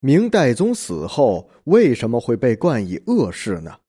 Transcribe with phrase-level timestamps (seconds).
[0.00, 3.80] 明代宗死后为什么会被冠以恶谥呢？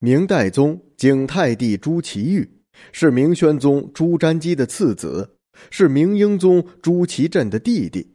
[0.00, 2.46] 明代宗景泰帝朱祁钰
[2.92, 5.38] 是明宣宗朱瞻基的次子，
[5.70, 8.14] 是明英宗朱祁镇的弟弟。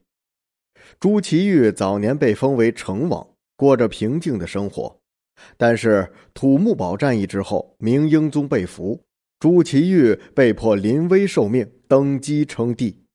[1.00, 5.00] 朱祁钰早年被封为成王，过着平静的生活。
[5.58, 9.04] 但是土木堡战役之后，明英宗被俘，
[9.40, 13.07] 朱祁钰被迫临危受命登基称帝。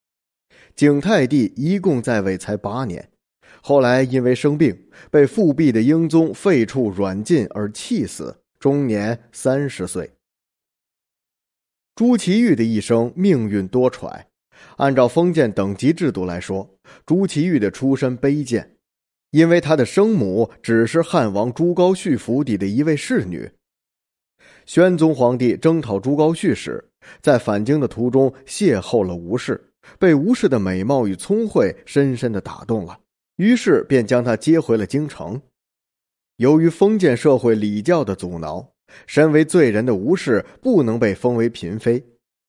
[0.75, 3.11] 景泰帝一共在位才八年，
[3.61, 10.13] 后来因为生病，被复辟的英宗废黜软禁而气死，终年三十岁。
[11.95, 14.25] 朱祁钰的一生命运多舛，
[14.77, 18.77] 按照封建等级制度来说，朱祁钰的出身卑贱，
[19.31, 23.51] 因为他的生母只是汉王朱高煦府邸的一位侍女。
[24.65, 26.89] 宣宗皇帝征讨朱高煦时，
[27.21, 29.72] 在返京的途中邂逅了吴氏。
[29.99, 32.99] 被吴氏的美貌与聪慧深深的打动了，
[33.37, 35.41] 于是便将她接回了京城。
[36.37, 38.73] 由于封建社会礼教的阻挠，
[39.07, 42.05] 身为罪人的吴氏不能被封为嫔妃，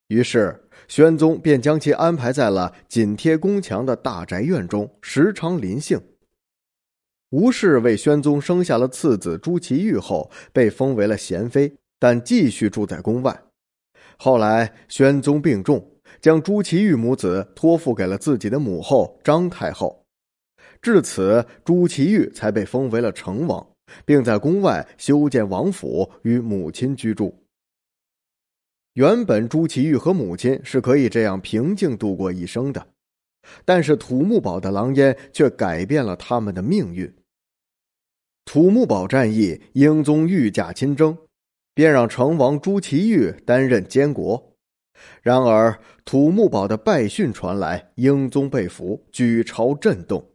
[0.08, 6.02] 于是宣宗便将其安排在了紧贴宫墙的大宅院中，时常临幸。
[7.30, 13.44] 吴氏为宣宗生下了次子朱祁钰后，被封为了贤妃，但继续住在宫外。
[14.18, 15.93] 后来宣宗病重。
[16.22, 20.06] 将朱祁钰母子托付给了自己的母后张太后，
[20.82, 23.66] 至此朱祁钰才被封为了成王，
[24.06, 27.34] 并在宫外修建王府与母亲居住。
[28.94, 32.88] 原本朱祁钰和母亲是可以这样平静度过一生的，
[33.66, 37.12] 但是土木堡的狼烟却改变了他们的命运。
[38.46, 41.18] 土木堡战役，英宗御驾亲征，
[41.74, 44.53] 便让成王朱祁钰担任监国。
[45.22, 50.32] 然而，土木堡的败讯传来，英宗被俘，举朝震动，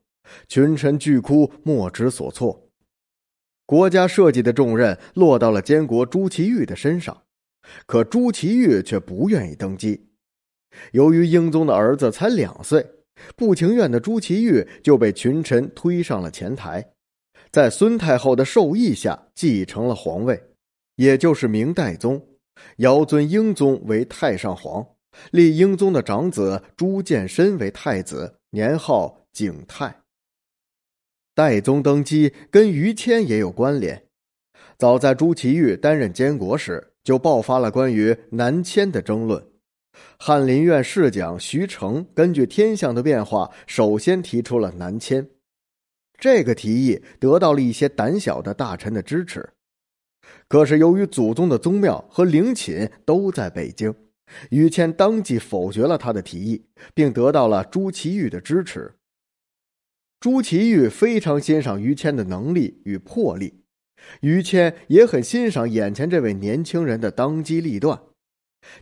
[0.46, 2.68] 群臣俱哭，莫知所措。
[3.66, 7.24] 国家社稷的重任落到了监国朱祁钰的身上，
[7.86, 10.08] 可朱祁钰却不愿意登基。
[10.92, 12.86] 由于英宗的儿子才两岁，
[13.36, 16.92] 不情愿的朱祁钰就被群臣推上了前台，
[17.50, 20.42] 在孙太后的授意下继承了皇位，
[20.96, 22.26] 也就是明代宗。
[22.78, 24.86] 尧尊英宗为太上皇，
[25.30, 30.02] 立英宗的长子朱见深为太子，年号景泰。
[31.34, 34.04] 代宗登基跟于谦也有关联。
[34.76, 39.44] 早在朱祁钰担任监国时，就爆发了关于南迁的争论。
[40.18, 45.28] 翰林院侍讲徐成根据天象的变化，首先提出了南迁。
[46.18, 49.48] 这个提议得到了一些胆小的大臣的支持。
[50.48, 53.94] 可是，由于祖宗的宗庙和陵寝都在北京，
[54.50, 58.94] 于谦当即否决了他的提议，并得到了朱祁钰的支持。
[60.20, 63.62] 朱祁钰非常欣赏于谦的能力与魄力，
[64.20, 68.00] 于谦也很欣赏眼前这位年轻人的当机立断。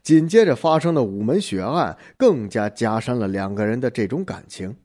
[0.02, 4.76] 紧接着发生的午门血案，更加加深了两个人的这种感情。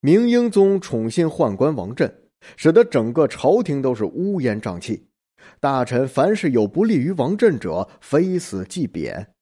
[0.00, 2.21] 明英宗宠信宦官王振。
[2.56, 5.06] 使得整个朝廷都是乌烟瘴气，
[5.60, 9.34] 大臣凡是有不利于王振者，非死即贬。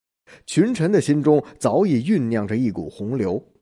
[0.46, 3.52] 群臣的心中早已酝酿着一股洪流。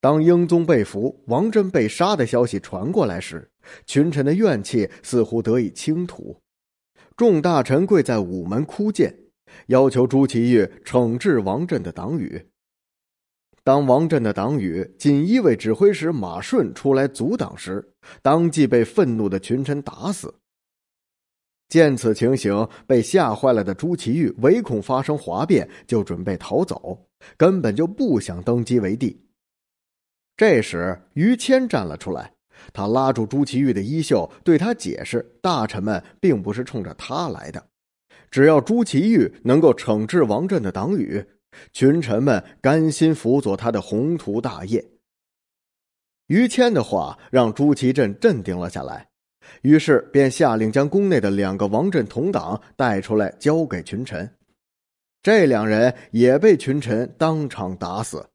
[0.00, 3.50] 当英宗被俘、王振被杀的消息传过来时，
[3.84, 6.40] 群臣的怨气似乎得以倾吐，
[7.16, 9.12] 众大臣跪在午门哭谏，
[9.66, 12.46] 要求朱祁钰惩治王振的党羽。
[13.68, 17.86] 当王振的党羽锦衣卫指挥使马顺出来阻挡时，
[18.22, 20.34] 当即被愤怒的群臣打死。
[21.68, 26.98] 见此情形，被吓坏了的朱祁钰唯恐发生哗变，就准备逃走，
[27.36, 29.22] 根本就不想登基为帝。
[30.34, 32.32] 这时，于谦站了出来，
[32.72, 37.62] 他拉住朱祁钰的衣袖，对他解释：大臣们并不是冲着他来的，
[38.30, 41.22] 只要朱祁钰能够惩治王振的党羽。
[41.72, 44.84] 群臣们甘心辅佐他的宏图大业。
[46.26, 49.08] 于谦的话让朱祁镇镇定了下来，
[49.62, 54.34] 于是便下令将宫内的两个王振同党带出来交给群臣。
[55.22, 58.28] 这两人也被群臣当场打死。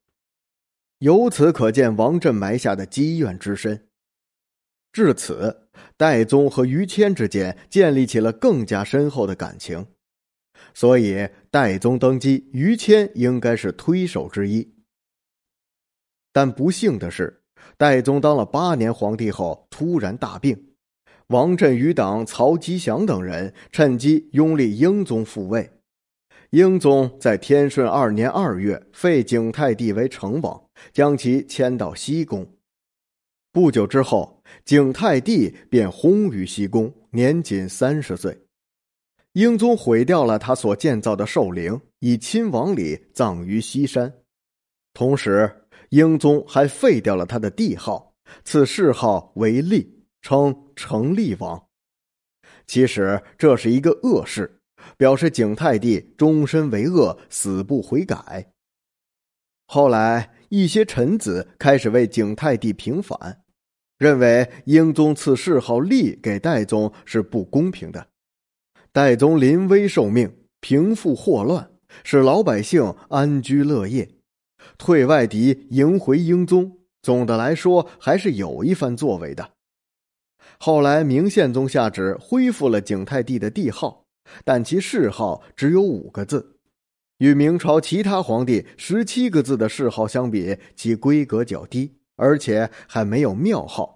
[0.98, 3.88] 由此可见王振埋下的积怨之深。
[4.92, 9.86] 至此，戴宗和于谦之间建立起了更加深厚的感情。
[10.72, 14.74] 所以，代宗登基，于谦应该是推手之一。
[16.32, 17.42] 但不幸的是，
[17.76, 20.74] 代宗当了八年皇帝后突然大病，
[21.28, 25.70] 王振余党曹吉祥等人趁机拥立英宗复位。
[26.50, 32.46] 英宗在天顺二年二月废景泰帝为成王，将其迁到西宫。
[33.50, 38.43] 不久之后，景泰帝便薨于西宫，年仅三十岁。
[39.34, 44.12] 英宗毁掉了他所建造的寿陵，以亲王礼葬于西山。
[44.92, 48.14] 同时，英宗还废掉了他的帝号，
[48.44, 51.60] 赐谥号为立，称成立王。
[52.68, 54.60] 其实这是一个恶事，
[54.96, 58.52] 表示景泰帝终身为恶，死不悔改。
[59.66, 63.42] 后来，一些臣子开始为景泰帝平反，
[63.98, 68.06] 认为英宗赐谥号立给代宗是不公平的。
[68.94, 71.68] 代宗临危受命，平复祸乱，
[72.04, 74.08] 使老百姓安居乐业，
[74.78, 76.78] 退外敌，迎回英宗。
[77.02, 79.50] 总的来说，还是有一番作为的。
[80.60, 84.04] 后来，明宪宗下旨恢复了景泰帝的帝号，
[84.44, 86.54] 但其谥号只有五个字，
[87.18, 93.93] 与明朝其他皇帝十七个字的谥号相比，其规格较低，而且还没有庙号。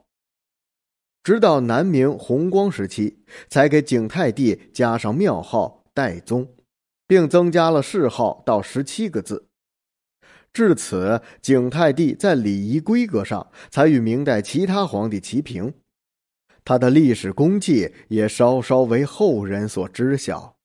[1.28, 3.18] 直到南明弘光时期，
[3.50, 6.48] 才给景泰帝加上庙号代宗，
[7.06, 9.46] 并增加了谥号到十七个字。
[10.54, 15.74] 至此，景泰帝在礼仪规格上才与明代其他皇帝齐平。
[16.64, 20.56] 他的历史功绩也稍稍为后人所知晓。